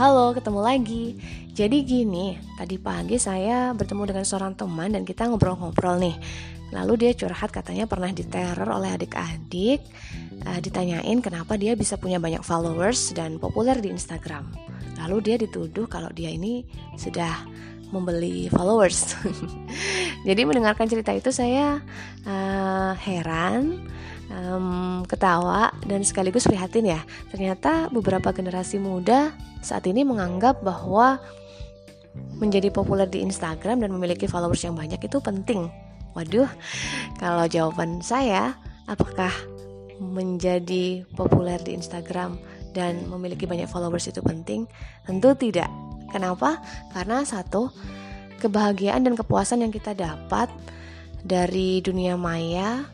Halo, 0.00 0.32
ketemu 0.32 0.64
lagi. 0.64 1.04
Jadi 1.52 1.84
gini, 1.84 2.32
tadi 2.56 2.80
pagi 2.80 3.20
saya 3.20 3.76
bertemu 3.76 4.08
dengan 4.08 4.24
seorang 4.24 4.56
teman 4.56 4.96
dan 4.96 5.04
kita 5.04 5.28
ngobrol-ngobrol 5.28 6.00
nih. 6.00 6.16
Lalu 6.72 7.04
dia 7.04 7.12
curhat 7.12 7.52
katanya 7.52 7.84
pernah 7.84 8.08
diteror 8.08 8.80
oleh 8.80 8.96
adik-adik. 8.96 9.84
Uh, 10.40 10.56
ditanyain 10.64 11.20
kenapa 11.20 11.60
dia 11.60 11.76
bisa 11.76 12.00
punya 12.00 12.16
banyak 12.16 12.40
followers 12.40 13.12
dan 13.12 13.36
populer 13.36 13.76
di 13.76 13.92
Instagram. 13.92 14.48
Lalu 15.04 15.16
dia 15.20 15.36
dituduh 15.36 15.84
kalau 15.84 16.08
dia 16.16 16.32
ini 16.32 16.64
sudah 16.96 17.44
membeli 17.92 18.48
followers. 18.48 19.20
Jadi 20.32 20.40
mendengarkan 20.48 20.88
cerita 20.88 21.12
itu 21.12 21.28
saya 21.28 21.76
uh, 22.24 22.96
heran 22.96 23.84
um, 24.32 25.04
ketawa 25.04 25.76
dan 25.84 26.00
sekaligus 26.08 26.48
prihatin 26.48 26.88
ya. 26.88 27.04
Ternyata 27.28 27.92
beberapa 27.92 28.32
generasi 28.32 28.80
muda 28.80 29.49
saat 29.60 29.84
ini 29.88 30.04
menganggap 30.04 30.64
bahwa 30.64 31.20
menjadi 32.40 32.72
populer 32.72 33.06
di 33.06 33.22
Instagram 33.22 33.84
dan 33.84 33.90
memiliki 33.94 34.26
followers 34.26 34.64
yang 34.64 34.74
banyak 34.74 34.98
itu 34.98 35.18
penting. 35.22 35.70
Waduh, 36.16 36.50
kalau 37.22 37.46
jawaban 37.46 38.02
saya, 38.02 38.58
apakah 38.90 39.30
menjadi 40.00 41.06
populer 41.14 41.60
di 41.62 41.76
Instagram 41.76 42.40
dan 42.74 43.06
memiliki 43.06 43.46
banyak 43.46 43.70
followers 43.70 44.10
itu 44.10 44.18
penting? 44.24 44.66
Tentu 45.06 45.36
tidak. 45.38 45.70
Kenapa? 46.10 46.58
Karena 46.90 47.22
satu, 47.22 47.70
kebahagiaan 48.42 49.06
dan 49.06 49.14
kepuasan 49.14 49.62
yang 49.62 49.70
kita 49.70 49.94
dapat 49.94 50.50
dari 51.22 51.84
dunia 51.84 52.16
maya 52.16 52.88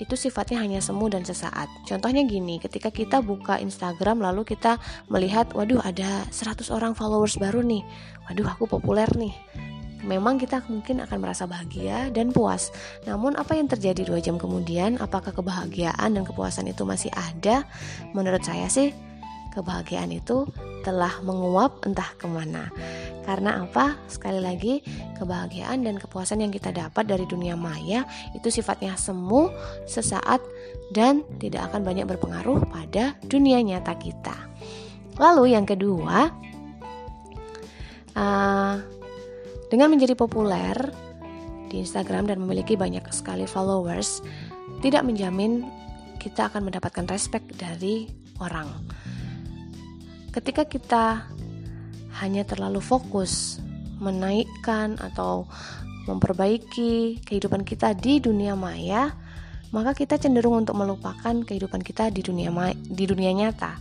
itu 0.00 0.16
sifatnya 0.16 0.64
hanya 0.64 0.80
semu 0.80 1.12
dan 1.12 1.22
sesaat. 1.22 1.68
Contohnya 1.84 2.24
gini, 2.24 2.56
ketika 2.56 2.88
kita 2.88 3.20
buka 3.20 3.60
Instagram 3.60 4.24
lalu 4.24 4.48
kita 4.48 4.80
melihat, 5.12 5.52
waduh 5.52 5.84
ada 5.84 6.24
100 6.32 6.72
orang 6.72 6.96
followers 6.96 7.36
baru 7.36 7.60
nih. 7.60 7.84
Waduh 8.26 8.48
aku 8.48 8.64
populer 8.64 9.06
nih. 9.14 9.36
Memang 10.00 10.40
kita 10.40 10.64
mungkin 10.72 11.04
akan 11.04 11.18
merasa 11.20 11.44
bahagia 11.44 12.08
dan 12.08 12.32
puas. 12.32 12.72
Namun 13.04 13.36
apa 13.36 13.52
yang 13.52 13.68
terjadi 13.68 14.08
dua 14.08 14.24
jam 14.24 14.40
kemudian? 14.40 14.96
Apakah 14.96 15.36
kebahagiaan 15.36 16.16
dan 16.16 16.24
kepuasan 16.24 16.72
itu 16.72 16.88
masih 16.88 17.12
ada? 17.12 17.68
Menurut 18.16 18.40
saya 18.40 18.64
sih 18.72 18.96
kebahagiaan 19.52 20.08
itu 20.14 20.48
telah 20.80 21.20
menguap 21.20 21.84
entah 21.84 22.08
ke 22.16 22.24
mana. 22.24 22.72
Karena 23.30 23.62
apa? 23.62 23.94
Sekali 24.10 24.42
lagi, 24.42 24.82
kebahagiaan 25.14 25.86
dan 25.86 26.02
kepuasan 26.02 26.42
yang 26.42 26.50
kita 26.50 26.74
dapat 26.74 27.06
dari 27.06 27.22
dunia 27.30 27.54
maya 27.54 28.02
itu 28.34 28.50
sifatnya 28.50 28.98
semu, 28.98 29.54
sesaat, 29.86 30.42
dan 30.90 31.22
tidak 31.38 31.70
akan 31.70 31.86
banyak 31.86 32.10
berpengaruh 32.10 32.66
pada 32.66 33.14
dunia 33.30 33.62
nyata 33.62 33.94
kita. 34.02 34.34
Lalu 35.14 35.54
yang 35.54 35.62
kedua, 35.62 36.26
uh, 38.18 38.74
dengan 39.70 39.88
menjadi 39.94 40.18
populer 40.18 40.74
di 41.70 41.86
Instagram 41.86 42.26
dan 42.26 42.42
memiliki 42.42 42.74
banyak 42.74 43.06
sekali 43.14 43.46
followers, 43.46 44.26
tidak 44.82 45.06
menjamin 45.06 45.70
kita 46.18 46.50
akan 46.50 46.66
mendapatkan 46.66 47.06
respect 47.06 47.46
dari 47.54 48.10
orang 48.42 48.66
ketika 50.34 50.66
kita 50.66 51.04
hanya 52.18 52.42
terlalu 52.42 52.82
fokus 52.82 53.62
menaikkan 54.00 54.96
atau 54.98 55.46
memperbaiki 56.08 57.22
kehidupan 57.22 57.62
kita 57.62 57.92
di 57.94 58.18
dunia 58.18 58.56
maya, 58.56 59.14
maka 59.70 59.94
kita 59.94 60.18
cenderung 60.18 60.66
untuk 60.66 60.74
melupakan 60.74 61.46
kehidupan 61.46 61.84
kita 61.86 62.10
di 62.10 62.26
dunia 62.26 62.50
maya, 62.50 62.74
di 62.74 63.06
dunia 63.06 63.30
nyata. 63.30 63.78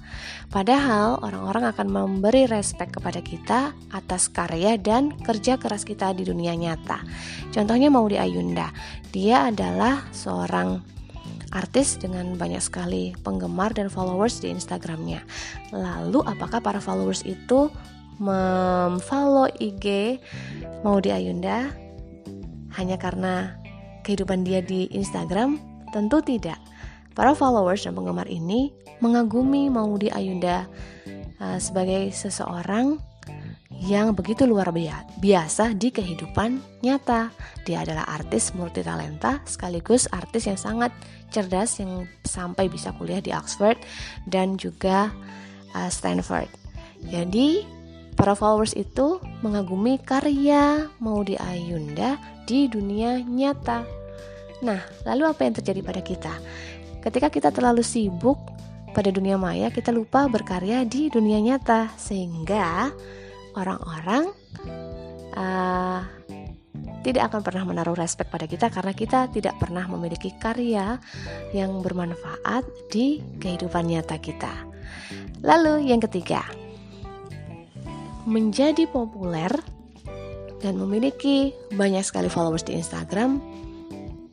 Padahal 0.54 1.18
orang-orang 1.26 1.74
akan 1.74 1.88
memberi 1.90 2.46
respek 2.46 3.02
kepada 3.02 3.26
kita 3.26 3.74
atas 3.90 4.30
karya 4.30 4.78
dan 4.78 5.16
kerja 5.18 5.58
keras 5.58 5.82
kita 5.88 6.14
di 6.14 6.30
dunia 6.30 6.54
nyata. 6.54 7.02
Contohnya 7.50 7.90
Maudi 7.90 8.22
Ayunda, 8.22 8.70
dia 9.10 9.50
adalah 9.50 10.06
seorang 10.14 11.00
artis 11.50 11.98
dengan 11.98 12.38
banyak 12.38 12.62
sekali 12.62 13.18
penggemar 13.26 13.74
dan 13.74 13.90
followers 13.90 14.38
di 14.38 14.54
Instagramnya. 14.54 15.26
Lalu 15.74 16.22
apakah 16.22 16.62
para 16.62 16.78
followers 16.78 17.26
itu 17.26 17.74
memfollow 18.20 19.48
IG 19.58 20.20
Maudi 20.84 21.10
Ayunda 21.10 21.72
hanya 22.76 23.00
karena 23.00 23.56
kehidupan 24.04 24.44
dia 24.44 24.60
di 24.60 24.92
Instagram? 24.94 25.58
Tentu 25.90 26.22
tidak. 26.22 26.60
Para 27.18 27.34
followers 27.34 27.84
dan 27.84 27.98
penggemar 27.98 28.30
ini 28.30 28.72
mengagumi 29.02 29.68
Maudi 29.68 30.12
Ayunda 30.14 30.70
uh, 31.42 31.58
sebagai 31.58 32.14
seseorang 32.14 33.00
yang 33.80 34.12
begitu 34.12 34.44
luar 34.44 34.76
biasa 35.24 35.72
di 35.72 35.90
kehidupan 35.90 36.84
nyata. 36.84 37.32
Dia 37.64 37.88
adalah 37.88 38.04
artis 38.12 38.52
multitalenta 38.52 39.40
sekaligus 39.48 40.12
artis 40.12 40.52
yang 40.52 40.60
sangat 40.60 40.92
cerdas 41.32 41.80
yang 41.80 42.04
sampai 42.28 42.68
bisa 42.68 42.92
kuliah 43.00 43.24
di 43.24 43.32
Oxford 43.32 43.80
dan 44.28 44.60
juga 44.60 45.10
uh, 45.74 45.88
Stanford. 45.88 46.52
Jadi 47.08 47.79
para 48.20 48.36
followers 48.36 48.76
itu 48.76 49.24
mengagumi 49.40 49.96
karya 49.96 50.92
Maudi 51.00 51.40
Ayunda 51.40 52.20
di 52.44 52.68
dunia 52.68 53.24
nyata. 53.24 53.88
Nah, 54.60 54.84
lalu 55.08 55.24
apa 55.24 55.48
yang 55.48 55.56
terjadi 55.56 55.80
pada 55.80 56.04
kita? 56.04 56.34
Ketika 57.00 57.32
kita 57.32 57.48
terlalu 57.56 57.80
sibuk 57.80 58.36
pada 58.92 59.08
dunia 59.08 59.40
maya, 59.40 59.72
kita 59.72 59.96
lupa 59.96 60.28
berkarya 60.28 60.84
di 60.84 61.08
dunia 61.08 61.40
nyata 61.40 61.96
sehingga 61.96 62.92
orang-orang 63.56 64.36
uh, 65.40 66.04
tidak 67.08 67.32
akan 67.32 67.40
pernah 67.40 67.64
menaruh 67.64 67.96
respect 67.96 68.28
pada 68.28 68.44
kita 68.52 68.68
karena 68.68 68.92
kita 68.92 69.32
tidak 69.32 69.56
pernah 69.64 69.88
memiliki 69.88 70.36
karya 70.36 71.00
yang 71.56 71.80
bermanfaat 71.80 72.68
di 72.92 73.24
kehidupan 73.40 73.88
nyata 73.88 74.20
kita. 74.20 74.52
Lalu 75.40 75.88
yang 75.88 76.04
ketiga, 76.04 76.44
menjadi 78.30 78.86
populer 78.86 79.50
dan 80.62 80.78
memiliki 80.78 81.52
banyak 81.74 82.06
sekali 82.06 82.30
followers 82.30 82.62
di 82.62 82.78
Instagram 82.78 83.42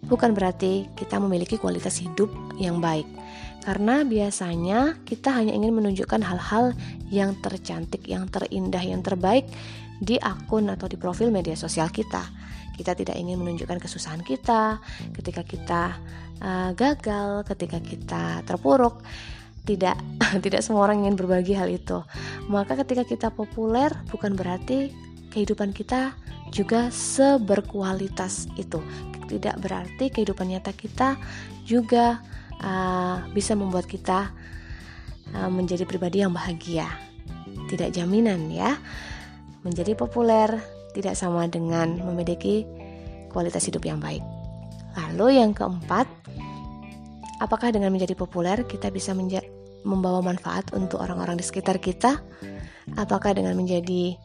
bukan 0.07 0.37
berarti 0.37 0.87
kita 0.95 1.19
memiliki 1.19 1.59
kualitas 1.59 1.99
hidup 1.99 2.31
yang 2.61 2.79
baik. 2.79 3.07
Karena 3.67 4.07
biasanya 4.07 5.03
kita 5.03 5.35
hanya 5.35 5.51
ingin 5.51 5.75
menunjukkan 5.75 6.23
hal-hal 6.23 6.71
yang 7.11 7.35
tercantik, 7.43 8.07
yang 8.07 8.31
terindah, 8.31 8.79
yang 8.79 9.03
terbaik 9.03 9.51
di 9.99 10.23
akun 10.23 10.71
atau 10.71 10.87
di 10.87 10.95
profil 10.95 11.35
media 11.35 11.59
sosial 11.59 11.91
kita. 11.91 12.23
Kita 12.79 12.95
tidak 12.95 13.19
ingin 13.19 13.43
menunjukkan 13.43 13.83
kesusahan 13.83 14.23
kita 14.23 14.79
ketika 15.19 15.43
kita 15.43 15.83
uh, 16.39 16.71
gagal, 16.79 17.43
ketika 17.51 17.83
kita 17.83 18.23
terpuruk. 18.47 19.03
Tidak, 19.67 19.97
tidak 20.45 20.61
semua 20.63 20.87
orang 20.87 21.05
ingin 21.05 21.19
berbagi 21.19 21.53
hal 21.59 21.67
itu. 21.69 22.01
Maka 22.47 22.79
ketika 22.87 23.03
kita 23.03 23.29
populer 23.35 23.91
bukan 24.09 24.39
berarti 24.39 24.95
kehidupan 25.35 25.75
kita 25.75 26.15
juga 26.55 26.89
seberkualitas 26.89 28.49
itu. 28.55 28.81
Tidak 29.27 29.59
berarti 29.59 30.09
kehidupan 30.09 30.55
nyata 30.55 30.71
kita 30.71 31.19
juga 31.67 32.23
uh, 32.63 33.27
bisa 33.35 33.59
membuat 33.59 33.91
kita 33.91 34.31
uh, 35.35 35.51
menjadi 35.51 35.83
pribadi 35.83 36.23
yang 36.23 36.33
bahagia. 36.33 36.87
Tidak 37.67 37.91
jaminan 37.91 38.47
ya. 38.49 38.79
Menjadi 39.67 39.99
populer 39.99 40.63
tidak 40.95 41.19
sama 41.19 41.45
dengan 41.51 41.99
memiliki 42.01 42.63
kualitas 43.35 43.67
hidup 43.69 43.85
yang 43.85 43.99
baik. 43.99 44.23
Lalu 44.97 45.43
yang 45.43 45.53
keempat, 45.53 46.09
apakah 47.43 47.69
dengan 47.69 47.93
menjadi 47.93 48.17
populer 48.17 48.65
kita 48.65 48.89
bisa 48.89 49.13
menja 49.13 49.45
membawa 49.87 50.19
manfaat 50.19 50.75
untuk 50.75 50.99
orang-orang 50.99 51.39
di 51.39 51.47
sekitar 51.47 51.79
kita? 51.79 52.19
Apakah 52.99 53.39
dengan 53.39 53.55
menjadi 53.55 54.19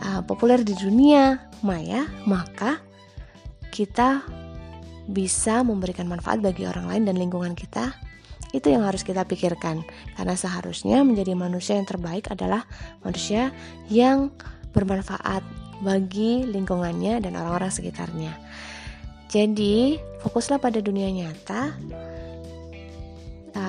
uh, 0.00 0.22
populer 0.24 0.64
di 0.64 0.72
dunia 0.72 1.52
maya, 1.60 2.08
maka 2.24 2.80
kita 3.68 4.24
bisa 5.06 5.60
memberikan 5.60 6.08
manfaat 6.08 6.40
bagi 6.40 6.64
orang 6.64 6.88
lain 6.88 7.02
dan 7.06 7.16
lingkungan 7.20 7.52
kita, 7.52 7.94
itu 8.56 8.72
yang 8.72 8.82
harus 8.88 9.04
kita 9.04 9.22
pikirkan. 9.28 9.84
Karena 10.16 10.34
seharusnya 10.34 11.04
menjadi 11.04 11.36
manusia 11.36 11.76
yang 11.76 11.86
terbaik 11.86 12.32
adalah 12.32 12.64
manusia 13.04 13.52
yang 13.92 14.32
bermanfaat 14.72 15.44
bagi 15.84 16.48
lingkungannya 16.48 17.20
dan 17.20 17.36
orang-orang 17.36 17.68
sekitarnya. 17.68 18.32
Jadi, 19.26 19.98
fokuslah 20.22 20.62
pada 20.62 20.78
dunia 20.80 21.10
nyata, 21.10 21.74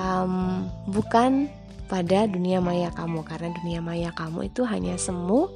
um, 0.08 0.64
bukan 0.88 1.52
pada 1.88 2.28
dunia 2.28 2.60
maya 2.60 2.92
kamu, 2.92 3.24
karena 3.24 3.48
dunia 3.64 3.80
maya 3.80 4.12
kamu 4.12 4.52
itu 4.52 4.64
hanya 4.68 4.96
semu, 5.00 5.48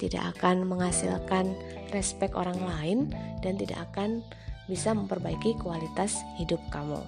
tidak 0.00 0.36
akan 0.36 0.64
menghasilkan 0.64 1.52
respek 1.92 2.32
orang 2.32 2.56
lain, 2.60 2.98
dan 3.44 3.60
tidak 3.60 3.84
akan 3.92 4.24
bisa 4.66 4.96
memperbaiki 4.96 5.56
kualitas 5.60 6.16
hidup 6.40 6.58
kamu. 6.72 6.98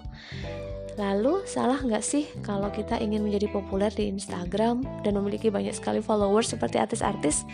Lalu 0.99 1.47
salah 1.47 1.79
nggak 1.79 2.03
sih 2.03 2.27
kalau 2.43 2.75
kita 2.75 2.99
ingin 2.99 3.23
menjadi 3.23 3.47
populer 3.55 3.89
di 3.95 4.11
Instagram 4.11 4.83
dan 5.07 5.15
memiliki 5.15 5.47
banyak 5.47 5.71
sekali 5.71 6.03
followers 6.03 6.51
seperti 6.51 6.75
artis-artis? 6.83 7.47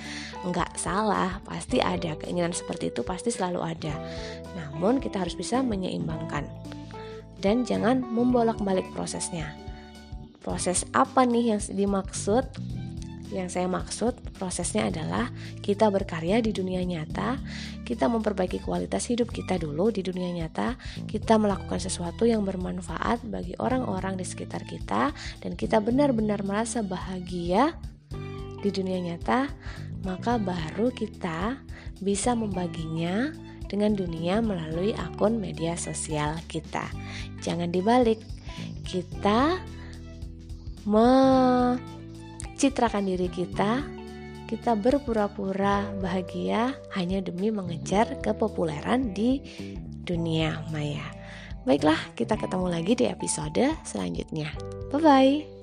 Nggak 0.49 0.81
salah, 0.81 1.45
pasti 1.45 1.77
ada 1.77 2.17
keinginan 2.17 2.57
seperti 2.57 2.89
itu 2.89 3.05
pasti 3.05 3.29
selalu 3.29 3.61
ada. 3.61 3.95
Namun 4.57 4.97
kita 4.97 5.21
harus 5.21 5.37
bisa 5.37 5.61
menyeimbangkan 5.61 6.49
dan 7.45 7.69
jangan 7.69 8.01
membolak-balik 8.01 8.89
prosesnya. 8.97 9.53
Proses 10.41 10.89
apa 10.97 11.29
nih 11.29 11.53
yang 11.53 11.61
dimaksud? 11.61 12.49
Yang 13.33 13.49
saya 13.59 13.67
maksud 13.67 14.15
prosesnya 14.39 14.89
adalah 14.89 15.29
kita 15.59 15.91
berkarya 15.91 16.39
di 16.39 16.55
dunia 16.55 16.81
nyata, 16.87 17.41
kita 17.83 18.07
memperbaiki 18.07 18.63
kualitas 18.63 19.11
hidup 19.11 19.33
kita 19.35 19.59
dulu 19.59 19.91
di 19.91 20.07
dunia 20.07 20.31
nyata, 20.31 20.79
kita 21.11 21.35
melakukan 21.37 21.83
sesuatu 21.83 22.31
yang 22.31 22.47
bermanfaat 22.47 23.27
bagi 23.27 23.59
orang-orang 23.59 24.15
di 24.15 24.23
sekitar 24.23 24.63
kita 24.63 25.11
dan 25.43 25.53
kita 25.59 25.83
benar-benar 25.83 26.47
merasa 26.47 26.85
bahagia 26.87 27.75
di 28.63 28.71
dunia 28.71 29.03
nyata, 29.03 29.51
maka 30.07 30.39
baru 30.39 30.95
kita 30.95 31.59
bisa 31.99 32.39
membaginya 32.39 33.35
dengan 33.75 33.99
dunia 33.99 34.39
melalui 34.39 34.95
akun 34.95 35.43
media 35.43 35.75
sosial 35.75 36.39
kita. 36.47 36.87
Jangan 37.43 37.75
dibalik, 37.75 38.23
kita 38.87 39.59
me 40.87 41.11
citrakan 42.55 43.11
diri 43.11 43.27
kita, 43.27 43.83
kita 44.47 44.79
berpura-pura 44.79 45.91
bahagia 45.99 46.79
hanya 46.95 47.19
demi 47.19 47.51
mengejar 47.51 48.23
kepopuleran 48.23 49.11
di 49.11 49.43
dunia 50.07 50.63
maya. 50.71 51.11
Baiklah, 51.67 51.99
kita 52.15 52.39
ketemu 52.39 52.71
lagi 52.71 52.95
di 52.95 53.11
episode 53.11 53.75
selanjutnya. 53.83 54.55
Bye 54.95 55.03
bye. 55.03 55.54